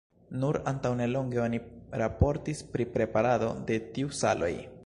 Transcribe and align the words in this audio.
Nur 0.43 0.57
antaŭnelonge 0.71 1.43
oni 1.43 1.59
raportis 2.03 2.65
pri 2.73 2.91
preparado 2.97 3.55
de 3.69 3.83
tiu 3.93 4.15
saloj. 4.23 4.53